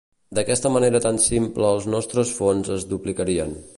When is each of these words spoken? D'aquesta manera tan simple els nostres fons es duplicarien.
D'aquesta 0.37 0.69
manera 0.77 1.01
tan 1.03 1.21
simple 1.25 1.69
els 1.75 1.85
nostres 1.97 2.33
fons 2.39 2.73
es 2.77 2.89
duplicarien. 2.95 3.55